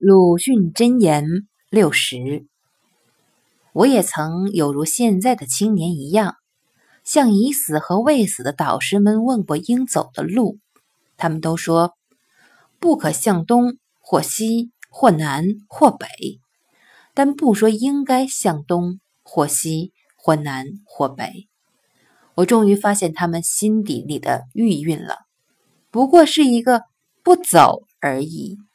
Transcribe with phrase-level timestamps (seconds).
[0.00, 2.46] 鲁迅箴言六十。
[3.72, 6.36] 我也曾有如现在的青年一样
[7.02, 10.60] 向已死和未死的导师们问过应走的路。
[11.16, 11.94] 他们都说
[12.78, 16.06] 不可向东或西或南或北
[17.12, 21.48] 但不说应该向东或西或南或北。
[22.36, 25.16] 我终于发现他们心底里的郁韵了
[25.90, 26.84] 不过是一个
[27.24, 28.67] 不走而已。